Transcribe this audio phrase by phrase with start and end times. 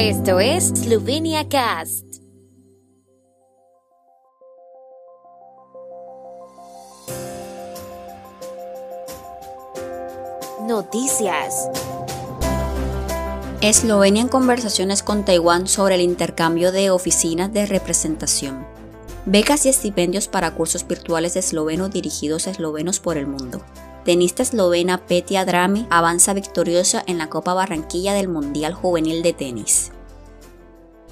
[0.00, 2.06] Esto es Slovenia Cast.
[10.68, 11.68] Noticias.
[13.60, 18.64] Eslovenia en conversaciones con Taiwán sobre el intercambio de oficinas de representación.
[19.26, 23.64] Becas y estipendios para cursos virtuales de esloveno dirigidos a eslovenos por el mundo.
[24.08, 29.92] Tenista eslovena Petja Drame avanza victoriosa en la Copa Barranquilla del Mundial Juvenil de Tenis.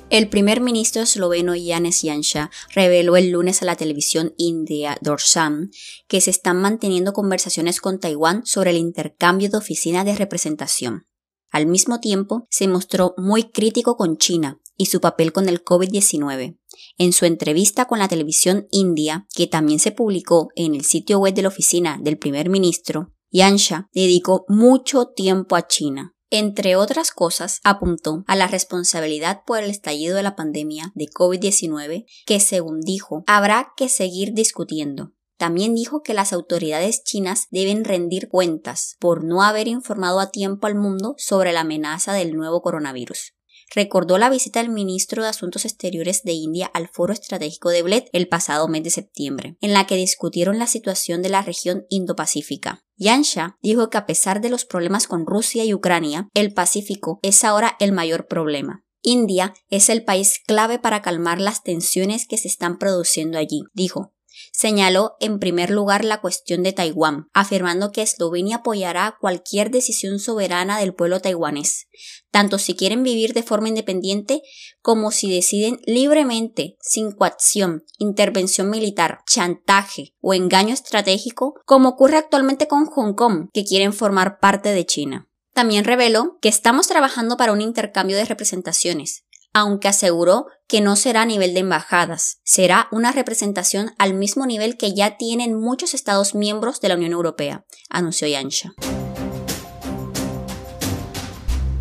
[0.09, 5.71] El primer ministro esloveno Janez Janša reveló el lunes a la televisión india Dorsam
[6.07, 11.07] que se están manteniendo conversaciones con Taiwán sobre el intercambio de oficinas de representación.
[11.51, 16.57] Al mismo tiempo, se mostró muy crítico con China y su papel con el COVID-19.
[16.99, 21.35] En su entrevista con la televisión india, que también se publicó en el sitio web
[21.35, 26.16] de la oficina del primer ministro, Yansha dedicó mucho tiempo a China.
[26.31, 32.05] Entre otras cosas, apuntó a la responsabilidad por el estallido de la pandemia de COVID-19
[32.27, 35.13] que, según dijo, habrá que seguir discutiendo.
[35.37, 40.67] También dijo que las autoridades chinas deben rendir cuentas por no haber informado a tiempo
[40.67, 43.36] al mundo sobre la amenaza del nuevo coronavirus
[43.75, 48.05] recordó la visita del ministro de Asuntos Exteriores de India al Foro Estratégico de Bled
[48.13, 52.85] el pasado mes de septiembre, en la que discutieron la situación de la región Indo-Pacífica.
[52.97, 57.45] Yansha dijo que a pesar de los problemas con Rusia y Ucrania, el Pacífico es
[57.45, 58.85] ahora el mayor problema.
[59.03, 64.13] India es el país clave para calmar las tensiones que se están produciendo allí, dijo,
[64.53, 70.79] señaló en primer lugar la cuestión de Taiwán, afirmando que Eslovenia apoyará cualquier decisión soberana
[70.79, 71.87] del pueblo taiwanés,
[72.31, 74.43] tanto si quieren vivir de forma independiente
[74.83, 82.69] como si deciden libremente, sin coacción, intervención militar, chantaje o engaño estratégico, como ocurre actualmente
[82.69, 85.29] con Hong Kong, que quieren formar parte de China.
[85.57, 89.25] También reveló que estamos trabajando para un intercambio de representaciones,
[89.59, 94.77] aunque aseguró que no será a nivel de embajadas, será una representación al mismo nivel
[94.77, 98.75] que ya tienen muchos Estados miembros de la Unión Europea, anunció Yansha.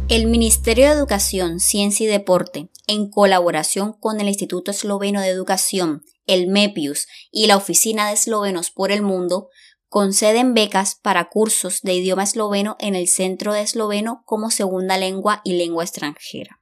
[0.07, 6.01] El Ministerio de Educación, Ciencia y Deporte, en colaboración con el Instituto Esloveno de Educación,
[6.27, 9.49] el MEPIUS y la Oficina de Eslovenos por el Mundo,
[9.89, 15.41] conceden becas para cursos de idioma esloveno en el Centro de Esloveno como segunda lengua
[15.43, 16.61] y lengua extranjera.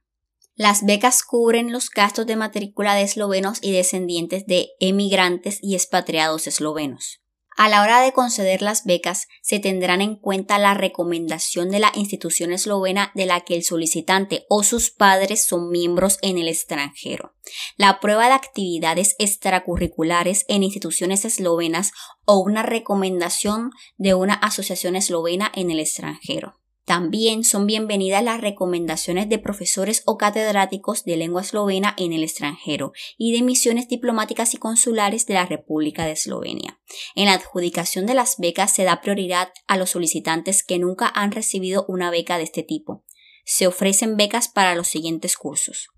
[0.56, 6.46] Las becas cubren los gastos de matrícula de eslovenos y descendientes de emigrantes y expatriados
[6.46, 7.20] eslovenos.
[7.56, 11.92] A la hora de conceder las becas, se tendrán en cuenta la recomendación de la
[11.94, 17.34] institución eslovena de la que el solicitante o sus padres son miembros en el extranjero,
[17.76, 21.92] la prueba de actividades extracurriculares en instituciones eslovenas
[22.24, 26.60] o una recomendación de una asociación eslovena en el extranjero.
[26.84, 32.92] También son bienvenidas las recomendaciones de profesores o catedráticos de lengua eslovena en el extranjero
[33.16, 36.78] y de misiones diplomáticas y consulares de la República de Eslovenia.
[37.14, 41.32] En la adjudicación de las becas se da prioridad a los solicitantes que nunca han
[41.32, 43.02] recibido una beca de este tipo.
[43.46, 45.88] Se ofrecen becas para los siguientes cursos.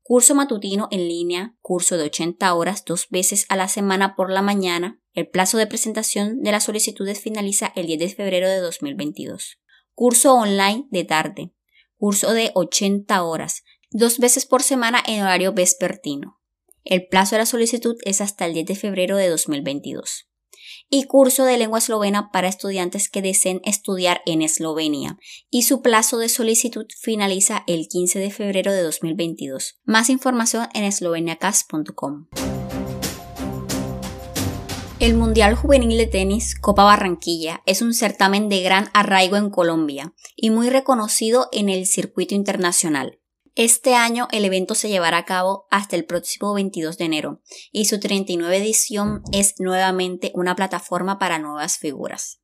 [0.00, 4.40] Curso matutino en línea, curso de 80 horas dos veces a la semana por la
[4.40, 4.98] mañana.
[5.12, 9.61] El plazo de presentación de las solicitudes finaliza el 10 de febrero de 2022
[10.02, 11.52] curso online de tarde,
[11.96, 16.40] curso de 80 horas, dos veces por semana en horario vespertino.
[16.82, 20.28] El plazo de la solicitud es hasta el 10 de febrero de 2022.
[20.90, 25.18] Y curso de lengua eslovena para estudiantes que deseen estudiar en Eslovenia.
[25.50, 29.78] Y su plazo de solicitud finaliza el 15 de febrero de 2022.
[29.84, 32.26] Más información en esloveniacast.com.
[35.02, 40.14] El Mundial Juvenil de Tenis Copa Barranquilla es un certamen de gran arraigo en Colombia
[40.36, 43.18] y muy reconocido en el circuito internacional.
[43.56, 47.42] Este año el evento se llevará a cabo hasta el próximo 22 de enero
[47.72, 52.40] y su 39 edición es nuevamente una plataforma para nuevas figuras.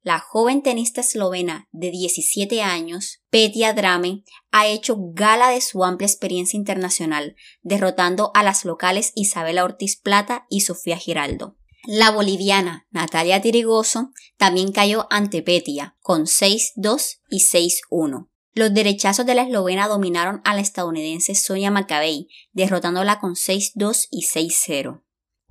[0.00, 6.06] La joven tenista eslovena de 17 años, Petja Drame, ha hecho gala de su amplia
[6.06, 11.59] experiencia internacional, derrotando a las locales Isabela Ortiz Plata y Sofía Giraldo.
[11.86, 18.28] La boliviana Natalia Tirigoso también cayó ante Petia con 6-2 y 6-1.
[18.52, 24.26] Los derechazos de la eslovena dominaron a la estadounidense Sonia Macabey, derrotándola con 6-2 y
[24.26, 25.02] 6-0.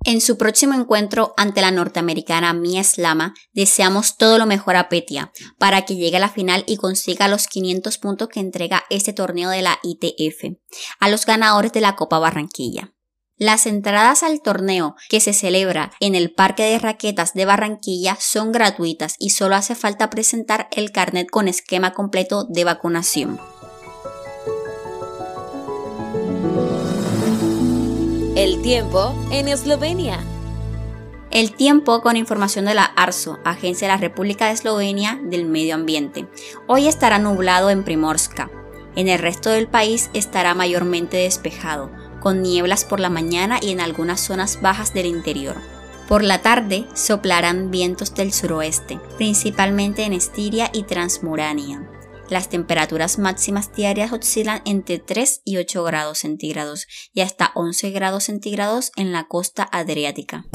[0.04, 5.30] En su próximo encuentro ante la norteamericana Mia Slama, deseamos todo lo mejor a Petia
[5.58, 9.50] para que llegue a la final y consiga los 500 puntos que entrega este torneo
[9.50, 10.58] de la ITF
[11.00, 12.94] a los ganadores de la Copa Barranquilla.
[13.40, 18.52] Las entradas al torneo que se celebra en el Parque de Raquetas de Barranquilla son
[18.52, 23.40] gratuitas y solo hace falta presentar el carnet con esquema completo de vacunación.
[28.36, 30.22] El tiempo en Eslovenia.
[31.30, 35.76] El tiempo con información de la ARSO, Agencia de la República de Eslovenia del Medio
[35.76, 36.28] Ambiente.
[36.66, 38.50] Hoy estará nublado en Primorska.
[38.96, 41.90] En el resto del país estará mayormente despejado
[42.20, 45.56] con nieblas por la mañana y en algunas zonas bajas del interior.
[46.08, 51.88] Por la tarde soplarán vientos del suroeste, principalmente en Estiria y Transmurania.
[52.28, 58.24] Las temperaturas máximas diarias oscilan entre 3 y 8 grados centígrados y hasta 11 grados
[58.24, 60.46] centígrados en la costa adriática.